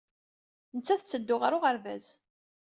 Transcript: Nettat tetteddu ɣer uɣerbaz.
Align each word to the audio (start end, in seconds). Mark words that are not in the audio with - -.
Nettat 0.75 0.99
tetteddu 1.01 1.35
ɣer 1.37 1.51
uɣerbaz. 1.57 2.05